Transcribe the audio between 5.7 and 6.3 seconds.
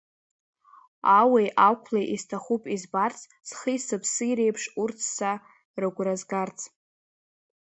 рыгәра